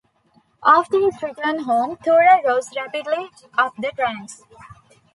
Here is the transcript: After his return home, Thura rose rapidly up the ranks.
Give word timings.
After 0.65 0.99
his 0.99 1.21
return 1.21 1.59
home, 1.59 1.95
Thura 1.97 2.43
rose 2.43 2.75
rapidly 2.75 3.29
up 3.55 3.75
the 3.77 3.91
ranks. 3.99 4.41